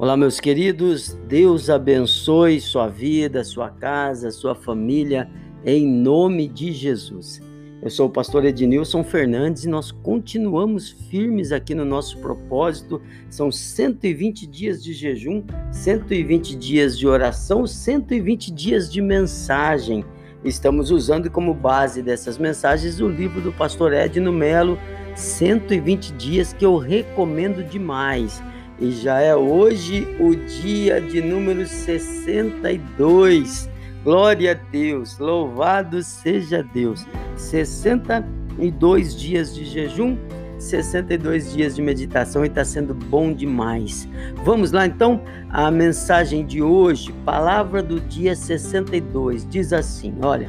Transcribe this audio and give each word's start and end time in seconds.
Olá, 0.00 0.16
meus 0.16 0.40
queridos, 0.40 1.12
Deus 1.28 1.68
abençoe 1.68 2.58
sua 2.58 2.88
vida, 2.88 3.44
sua 3.44 3.68
casa, 3.68 4.30
sua 4.30 4.54
família, 4.54 5.30
em 5.62 5.86
nome 5.86 6.48
de 6.48 6.72
Jesus. 6.72 7.38
Eu 7.82 7.90
sou 7.90 8.06
o 8.06 8.10
pastor 8.10 8.46
Ednilson 8.46 9.04
Fernandes 9.04 9.64
e 9.64 9.68
nós 9.68 9.90
continuamos 9.92 10.88
firmes 10.88 11.52
aqui 11.52 11.74
no 11.74 11.84
nosso 11.84 12.16
propósito. 12.16 13.02
São 13.28 13.52
120 13.52 14.46
dias 14.46 14.82
de 14.82 14.94
jejum, 14.94 15.44
120 15.70 16.56
dias 16.56 16.98
de 16.98 17.06
oração, 17.06 17.66
120 17.66 18.50
dias 18.52 18.90
de 18.90 19.02
mensagem. 19.02 20.02
Estamos 20.42 20.90
usando 20.90 21.30
como 21.30 21.52
base 21.52 22.02
dessas 22.02 22.38
mensagens 22.38 23.02
o 23.02 23.06
livro 23.06 23.42
do 23.42 23.52
pastor 23.52 23.92
Edno 23.92 24.32
Melo, 24.32 24.78
120 25.14 26.14
dias 26.14 26.54
que 26.54 26.64
eu 26.64 26.78
recomendo 26.78 27.62
demais. 27.62 28.42
E 28.80 28.90
já 28.92 29.20
é 29.20 29.36
hoje 29.36 30.08
o 30.18 30.34
dia 30.34 31.02
de 31.02 31.20
número 31.20 31.66
62. 31.66 33.68
Glória 34.02 34.52
a 34.52 34.54
Deus, 34.54 35.18
louvado 35.18 36.02
seja 36.02 36.62
Deus. 36.62 37.06
62 37.36 39.14
dias 39.14 39.54
de 39.54 39.66
jejum, 39.66 40.16
62 40.58 41.52
dias 41.52 41.76
de 41.76 41.82
meditação 41.82 42.42
e 42.42 42.48
está 42.48 42.64
sendo 42.64 42.94
bom 42.94 43.34
demais. 43.34 44.08
Vamos 44.44 44.72
lá 44.72 44.86
então, 44.86 45.20
a 45.50 45.70
mensagem 45.70 46.46
de 46.46 46.62
hoje, 46.62 47.12
palavra 47.22 47.82
do 47.82 48.00
dia 48.00 48.34
62, 48.34 49.46
diz 49.46 49.74
assim: 49.74 50.14
Olha, 50.22 50.48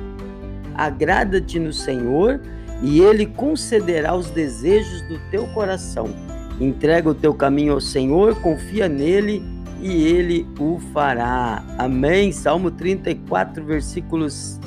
agrada-te 0.76 1.60
no 1.60 1.74
Senhor 1.74 2.40
e 2.82 3.02
Ele 3.02 3.26
concederá 3.26 4.16
os 4.16 4.30
desejos 4.30 5.02
do 5.10 5.20
teu 5.30 5.46
coração 5.48 6.31
Entrega 6.62 7.10
o 7.10 7.16
teu 7.16 7.34
caminho 7.34 7.74
ao 7.74 7.82
Senhor, 7.82 8.40
confia 8.40 8.88
nele 8.88 9.42
e 9.82 10.04
ele 10.04 10.48
o 10.60 10.78
fará. 10.94 11.66
Amém. 11.76 12.32
Salmo 12.32 12.70
34, 12.70 13.66
versículos 13.66 14.60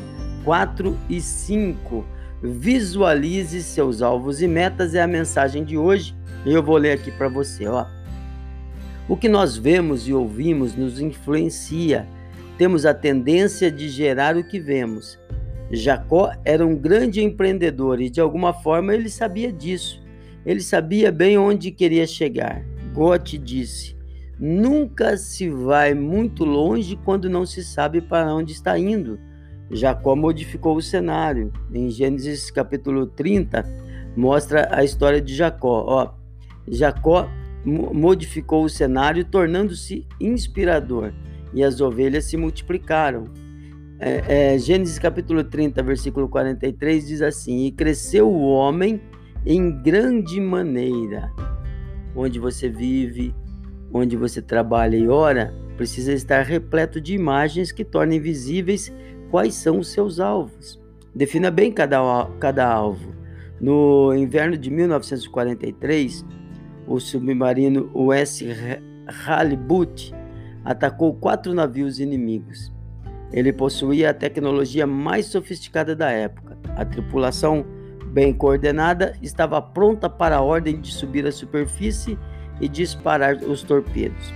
4 0.42 0.98
e 1.08 1.20
5. 1.20 2.04
Visualize 2.42 3.62
seus 3.62 4.02
alvos 4.02 4.42
e 4.42 4.48
metas 4.48 4.92
é 4.96 5.02
a 5.02 5.06
mensagem 5.06 5.62
de 5.62 5.78
hoje. 5.78 6.16
Eu 6.44 6.64
vou 6.64 6.78
ler 6.78 6.94
aqui 6.94 7.12
para 7.12 7.28
você, 7.28 7.68
ó. 7.68 7.86
O 9.08 9.16
que 9.16 9.28
nós 9.28 9.56
vemos 9.56 10.08
e 10.08 10.12
ouvimos 10.12 10.74
nos 10.74 10.98
influencia. 10.98 12.08
Temos 12.58 12.84
a 12.84 12.92
tendência 12.92 13.70
de 13.70 13.88
gerar 13.88 14.36
o 14.36 14.42
que 14.42 14.58
vemos. 14.58 15.16
Jacó 15.70 16.32
era 16.44 16.66
um 16.66 16.74
grande 16.74 17.22
empreendedor 17.22 18.00
e 18.00 18.10
de 18.10 18.20
alguma 18.20 18.52
forma 18.52 18.92
ele 18.92 19.08
sabia 19.08 19.52
disso. 19.52 20.03
Ele 20.44 20.60
sabia 20.60 21.10
bem 21.10 21.38
onde 21.38 21.70
queria 21.70 22.06
chegar. 22.06 22.64
Goethe 22.92 23.38
disse: 23.38 23.96
Nunca 24.38 25.16
se 25.16 25.48
vai 25.48 25.94
muito 25.94 26.44
longe 26.44 26.98
quando 27.04 27.30
não 27.30 27.46
se 27.46 27.64
sabe 27.64 28.00
para 28.00 28.34
onde 28.34 28.52
está 28.52 28.78
indo. 28.78 29.18
Jacó 29.70 30.14
modificou 30.14 30.76
o 30.76 30.82
cenário. 30.82 31.52
Em 31.72 31.90
Gênesis 31.90 32.50
capítulo 32.50 33.06
30, 33.06 33.64
mostra 34.16 34.68
a 34.70 34.84
história 34.84 35.20
de 35.20 35.34
Jacó. 35.34 35.84
Ó, 35.86 36.10
Jacó 36.68 37.28
modificou 37.64 38.64
o 38.64 38.68
cenário, 38.68 39.24
tornando-se 39.24 40.06
inspirador, 40.20 41.12
e 41.52 41.64
as 41.64 41.80
ovelhas 41.80 42.24
se 42.26 42.36
multiplicaram. 42.36 43.24
É, 43.98 44.54
é, 44.54 44.58
Gênesis 44.58 44.98
capítulo 44.98 45.42
30, 45.42 45.82
versículo 45.82 46.28
43 46.28 47.06
diz 47.06 47.22
assim: 47.22 47.66
E 47.66 47.72
cresceu 47.72 48.28
o 48.28 48.42
homem 48.42 49.00
em 49.46 49.70
grande 49.70 50.40
maneira. 50.40 51.32
Onde 52.16 52.38
você 52.38 52.68
vive, 52.68 53.34
onde 53.92 54.16
você 54.16 54.40
trabalha 54.40 54.96
e 54.96 55.08
ora, 55.08 55.54
precisa 55.76 56.12
estar 56.12 56.42
repleto 56.42 57.00
de 57.00 57.14
imagens 57.14 57.72
que 57.72 57.84
tornem 57.84 58.20
visíveis 58.20 58.92
quais 59.30 59.54
são 59.54 59.78
os 59.78 59.88
seus 59.88 60.20
alvos. 60.20 60.80
Defina 61.14 61.50
bem 61.50 61.72
cada, 61.72 62.00
cada 62.38 62.66
alvo. 62.66 63.14
No 63.60 64.14
inverno 64.14 64.56
de 64.56 64.70
1943, 64.70 66.24
o 66.86 66.98
submarino 67.00 67.90
US 67.94 68.42
Halibut 69.26 70.14
atacou 70.64 71.14
quatro 71.14 71.52
navios 71.54 72.00
inimigos. 72.00 72.72
Ele 73.32 73.52
possuía 73.52 74.10
a 74.10 74.14
tecnologia 74.14 74.86
mais 74.86 75.26
sofisticada 75.26 75.94
da 75.94 76.10
época. 76.10 76.56
A 76.76 76.84
tripulação 76.84 77.64
bem 78.14 78.32
coordenada, 78.32 79.16
estava 79.20 79.60
pronta 79.60 80.08
para 80.08 80.36
a 80.36 80.40
ordem 80.40 80.80
de 80.80 80.92
subir 80.92 81.26
à 81.26 81.32
superfície 81.32 82.16
e 82.60 82.68
disparar 82.68 83.34
os 83.38 83.64
torpedos. 83.64 84.32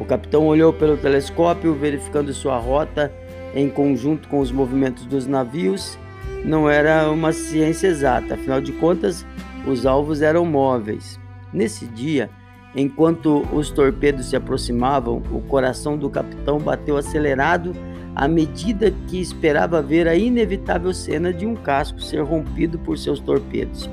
O 0.00 0.04
capitão 0.06 0.46
olhou 0.46 0.72
pelo 0.72 0.96
telescópio, 0.96 1.74
verificando 1.74 2.32
sua 2.32 2.56
rota 2.56 3.12
em 3.54 3.68
conjunto 3.68 4.28
com 4.28 4.40
os 4.40 4.50
movimentos 4.50 5.04
dos 5.04 5.26
navios. 5.26 5.98
Não 6.42 6.70
era 6.70 7.10
uma 7.10 7.30
ciência 7.32 7.88
exata, 7.88 8.32
afinal 8.32 8.62
de 8.62 8.72
contas, 8.72 9.26
os 9.66 9.84
alvos 9.84 10.22
eram 10.22 10.46
móveis. 10.46 11.20
Nesse 11.52 11.86
dia, 11.86 12.30
enquanto 12.74 13.46
os 13.52 13.70
torpedos 13.70 14.30
se 14.30 14.36
aproximavam, 14.36 15.22
o 15.30 15.42
coração 15.42 15.98
do 15.98 16.08
capitão 16.08 16.58
bateu 16.58 16.96
acelerado 16.96 17.74
à 18.14 18.26
medida 18.26 18.90
que 19.08 19.20
esperava 19.20 19.80
ver 19.82 20.08
a 20.08 20.14
inevitável 20.14 20.92
cena 20.92 21.32
de 21.32 21.46
um 21.46 21.54
casco 21.54 22.00
ser 22.00 22.22
rompido 22.22 22.78
por 22.78 22.98
seus 22.98 23.20
torpedos. 23.20 23.88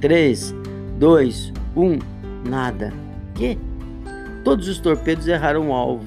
3, 0.00 0.54
2, 0.98 1.52
1, 1.76 1.98
nada. 2.48 2.92
Que? 3.34 3.58
Todos 4.44 4.68
os 4.68 4.78
torpedos 4.78 5.26
erraram 5.26 5.70
o 5.70 5.72
alvo. 5.72 6.04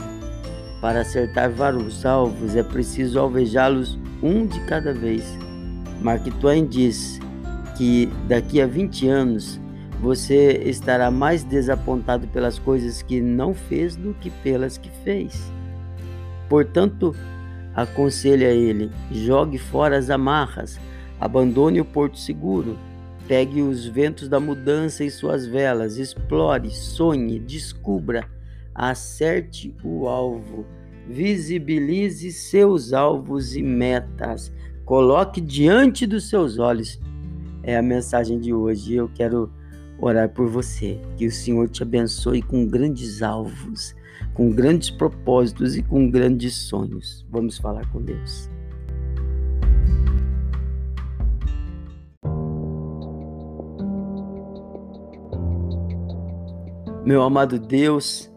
Para 0.82 1.02
acertar 1.02 1.50
vários 1.52 2.06
alvos 2.06 2.56
é 2.56 2.64
preciso 2.64 3.20
alvejá-los 3.20 4.00
um 4.24 4.46
de 4.46 4.60
cada 4.62 4.94
vez. 4.94 5.26
Mark 6.02 6.24
Twain 6.40 6.66
diz 6.66 7.20
que 7.78 8.10
daqui 8.28 8.62
a 8.62 8.68
20 8.68 9.08
anos 9.08 9.60
você 10.02 10.64
estará 10.66 11.12
mais 11.12 11.44
desapontado 11.44 12.28
pelas 12.28 12.58
coisas 12.58 13.02
que 13.02 13.20
não 13.20 13.54
fez 13.54 13.96
do 13.96 14.14
que 14.14 14.30
pelas 14.30 14.78
que 14.78 14.90
fez. 15.04 15.52
Portanto, 16.48 17.14
aconselha 17.76 18.52
ele: 18.52 18.92
jogue 19.12 19.58
fora 19.58 19.98
as 19.98 20.10
amarras, 20.10 20.80
abandone 21.20 21.80
o 21.82 21.86
porto 21.86 22.18
seguro, 22.18 22.78
pegue 23.28 23.62
os 23.62 23.86
ventos 23.86 24.28
da 24.28 24.40
mudança 24.40 25.04
em 25.04 25.10
suas 25.10 25.46
velas, 25.46 25.98
explore, 25.98 26.70
sonhe, 26.72 27.40
descubra, 27.40 28.28
acerte 28.74 29.76
o 29.84 30.08
alvo, 30.08 30.66
visibilize 31.08 32.32
seus 32.32 32.94
alvos 32.94 33.56
e 33.56 33.64
metas, 33.64 34.52
coloque 34.86 35.42
diante 35.42 36.06
dos 36.06 36.30
seus 36.30 36.60
olhos. 36.60 37.00
É 37.62 37.78
a 37.78 37.82
mensagem 37.82 38.40
de 38.40 38.54
hoje. 38.54 38.96
Eu 38.96 39.10
quero 39.14 39.52
orar 40.00 40.30
por 40.30 40.48
você, 40.48 41.00
que 41.18 41.28
o 41.28 41.32
Senhor 41.32 41.68
te 41.68 41.84
abençoe 41.84 42.42
com 42.42 42.66
grandes 42.66 43.22
alvos 43.22 43.94
com 44.34 44.52
grandes 44.52 44.90
propósitos 44.90 45.76
e 45.76 45.84
com 45.84 46.10
grandes 46.10 46.56
sonhos. 46.56 47.26
Vamos 47.30 47.58
falar 47.58 47.90
com 47.92 48.02
Deus. 48.02 48.50
Meu 57.06 57.24
amado 57.24 57.58
Deus, 57.60 58.30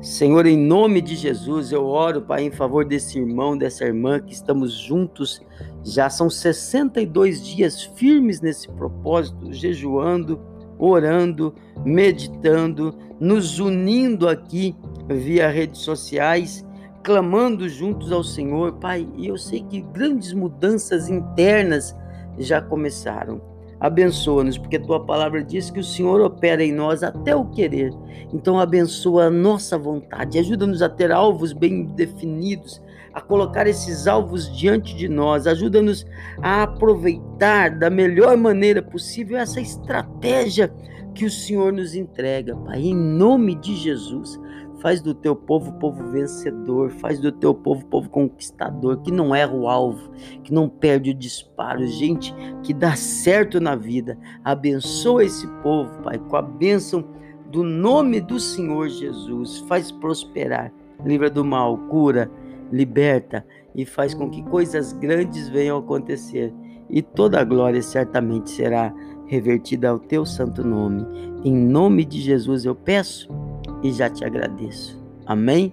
Senhor, 0.00 0.44
em 0.46 0.56
nome 0.56 1.00
de 1.00 1.16
Jesus, 1.16 1.72
eu 1.72 1.86
oro, 1.86 2.20
Pai, 2.20 2.44
em 2.44 2.50
favor 2.50 2.84
desse 2.84 3.18
irmão, 3.18 3.56
dessa 3.56 3.86
irmã 3.86 4.20
que 4.20 4.34
estamos 4.34 4.74
juntos. 4.74 5.40
Já 5.82 6.10
são 6.10 6.28
62 6.28 7.42
dias 7.42 7.82
firmes 7.82 8.40
nesse 8.42 8.68
propósito, 8.68 9.52
jejuando, 9.52 10.38
orando, 10.78 11.54
meditando, 11.84 12.94
nos 13.18 13.58
unindo 13.58 14.28
aqui 14.28 14.76
via 15.08 15.48
redes 15.48 15.80
sociais, 15.80 16.64
clamando 17.02 17.68
juntos 17.68 18.10
ao 18.12 18.24
Senhor, 18.24 18.74
Pai. 18.74 19.06
E 19.16 19.26
eu 19.26 19.36
sei 19.36 19.62
que 19.62 19.80
grandes 19.80 20.32
mudanças 20.32 21.08
internas 21.08 21.94
já 22.38 22.60
começaram. 22.60 23.40
Abençoa-nos, 23.78 24.56
porque 24.56 24.78
tua 24.78 25.04
palavra 25.04 25.44
diz 25.44 25.68
que 25.68 25.80
o 25.80 25.84
Senhor 25.84 26.20
opera 26.20 26.64
em 26.64 26.72
nós 26.72 27.02
até 27.02 27.36
o 27.36 27.44
querer. 27.46 27.92
Então, 28.32 28.58
abençoa 28.58 29.24
a 29.24 29.30
nossa 29.30 29.76
vontade, 29.76 30.38
ajuda-nos 30.38 30.80
a 30.80 30.88
ter 30.88 31.12
alvos 31.12 31.52
bem 31.52 31.84
definidos, 31.84 32.80
a 33.12 33.20
colocar 33.20 33.66
esses 33.66 34.06
alvos 34.06 34.50
diante 34.56 34.96
de 34.96 35.08
nós, 35.08 35.46
ajuda-nos 35.46 36.06
a 36.40 36.62
aproveitar 36.62 37.78
da 37.78 37.90
melhor 37.90 38.36
maneira 38.36 38.80
possível 38.80 39.36
essa 39.36 39.60
estratégia 39.60 40.72
que 41.14 41.24
o 41.24 41.30
Senhor 41.30 41.72
nos 41.72 41.94
entrega, 41.94 42.56
Pai, 42.56 42.80
em 42.80 42.94
nome 42.94 43.54
de 43.54 43.76
Jesus. 43.76 44.40
Faz 44.84 45.00
do 45.00 45.14
teu 45.14 45.34
povo 45.34 45.72
povo 45.78 46.10
vencedor, 46.10 46.90
faz 46.90 47.18
do 47.18 47.32
teu 47.32 47.54
povo 47.54 47.86
povo 47.86 48.10
conquistador, 48.10 49.00
que 49.00 49.10
não 49.10 49.34
erra 49.34 49.54
o 49.54 49.66
alvo, 49.66 50.10
que 50.42 50.52
não 50.52 50.68
perde 50.68 51.08
o 51.08 51.14
disparo, 51.14 51.86
gente 51.86 52.34
que 52.62 52.74
dá 52.74 52.94
certo 52.94 53.58
na 53.62 53.74
vida. 53.74 54.18
Abençoa 54.44 55.24
esse 55.24 55.48
povo, 55.62 56.02
Pai, 56.02 56.18
com 56.18 56.36
a 56.36 56.42
bênção 56.42 57.02
do 57.50 57.62
nome 57.62 58.20
do 58.20 58.38
Senhor 58.38 58.90
Jesus. 58.90 59.60
Faz 59.60 59.90
prosperar, 59.90 60.70
livra 61.02 61.30
do 61.30 61.42
mal, 61.42 61.78
cura, 61.88 62.30
liberta 62.70 63.42
e 63.74 63.86
faz 63.86 64.12
com 64.12 64.28
que 64.28 64.42
coisas 64.42 64.92
grandes 64.92 65.48
venham 65.48 65.78
a 65.78 65.80
acontecer. 65.80 66.52
E 66.90 67.00
toda 67.00 67.40
a 67.40 67.44
glória 67.44 67.80
certamente 67.80 68.50
será 68.50 68.94
revertida 69.28 69.88
ao 69.88 69.98
teu 69.98 70.26
santo 70.26 70.62
nome. 70.62 71.06
Em 71.42 71.56
nome 71.56 72.04
de 72.04 72.20
Jesus 72.20 72.66
eu 72.66 72.74
peço 72.74 73.43
e 73.84 73.92
já 73.92 74.08
te 74.08 74.24
agradeço. 74.24 74.98
Amém? 75.26 75.72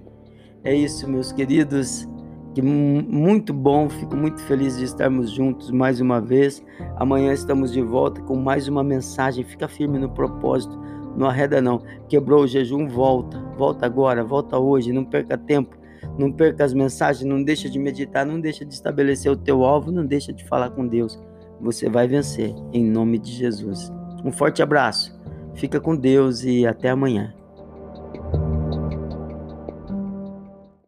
É 0.63 0.75
isso, 0.75 1.09
meus 1.09 1.31
queridos. 1.31 2.07
Que 2.53 2.61
muito 2.61 3.53
bom, 3.53 3.89
fico 3.89 4.13
muito 4.13 4.41
feliz 4.41 4.77
de 4.77 4.83
estarmos 4.83 5.31
juntos 5.31 5.71
mais 5.71 6.01
uma 6.01 6.19
vez. 6.19 6.61
Amanhã 6.97 7.31
estamos 7.31 7.71
de 7.71 7.81
volta 7.81 8.21
com 8.21 8.35
mais 8.35 8.67
uma 8.67 8.83
mensagem. 8.83 9.45
Fica 9.45 9.69
firme 9.69 9.97
no 9.97 10.09
propósito, 10.09 10.77
não 11.15 11.27
arreda 11.27 11.61
não. 11.61 11.81
Quebrou 12.09 12.43
o 12.43 12.47
jejum, 12.47 12.89
volta. 12.89 13.39
Volta 13.57 13.85
agora, 13.85 14.21
volta 14.21 14.59
hoje, 14.59 14.91
não 14.91 15.05
perca 15.05 15.37
tempo. 15.37 15.77
Não 16.19 16.29
perca 16.29 16.65
as 16.65 16.73
mensagens, 16.73 17.23
não 17.23 17.41
deixa 17.41 17.69
de 17.69 17.79
meditar, 17.79 18.25
não 18.25 18.41
deixa 18.41 18.65
de 18.65 18.73
estabelecer 18.73 19.31
o 19.31 19.37
teu 19.37 19.63
alvo, 19.63 19.89
não 19.89 20.05
deixa 20.05 20.33
de 20.33 20.43
falar 20.45 20.71
com 20.71 20.85
Deus. 20.85 21.17
Você 21.61 21.89
vai 21.89 22.05
vencer 22.05 22.53
em 22.73 22.83
nome 22.83 23.17
de 23.17 23.31
Jesus. 23.31 23.89
Um 24.25 24.31
forte 24.31 24.61
abraço. 24.61 25.17
Fica 25.53 25.79
com 25.79 25.95
Deus 25.95 26.43
e 26.43 26.67
até 26.67 26.89
amanhã. 26.89 27.33